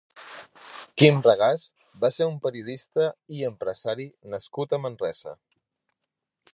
Quim 1.01 1.19
Regàs 1.27 1.65
va 2.05 2.11
ser 2.17 2.27
un 2.29 2.39
periodista 2.47 3.05
i 3.41 3.45
empresari 3.51 4.09
nascut 4.35 4.77
a 4.79 4.83
Manresa. 4.87 5.37